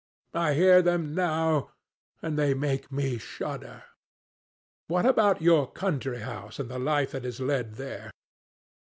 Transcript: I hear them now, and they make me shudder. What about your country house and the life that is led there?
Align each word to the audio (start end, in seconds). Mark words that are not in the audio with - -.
I 0.33 0.55
hear 0.55 0.81
them 0.81 1.13
now, 1.13 1.73
and 2.23 2.35
they 2.35 2.55
make 2.55 2.91
me 2.91 3.19
shudder. 3.19 3.83
What 4.87 5.05
about 5.05 5.43
your 5.43 5.71
country 5.71 6.21
house 6.21 6.57
and 6.57 6.69
the 6.71 6.79
life 6.79 7.11
that 7.11 7.23
is 7.23 7.39
led 7.39 7.75
there? 7.75 8.09